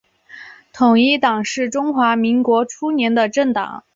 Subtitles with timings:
[0.73, 3.83] 统一党是中华民国初年的政党。